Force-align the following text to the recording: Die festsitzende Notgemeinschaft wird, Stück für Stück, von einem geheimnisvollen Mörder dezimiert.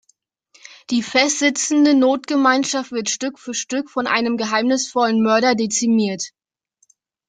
Die 0.89 1.03
festsitzende 1.03 1.93
Notgemeinschaft 1.93 2.91
wird, 2.91 3.11
Stück 3.11 3.37
für 3.37 3.53
Stück, 3.53 3.87
von 3.87 4.07
einem 4.07 4.35
geheimnisvollen 4.35 5.21
Mörder 5.21 5.53
dezimiert. 5.53 6.31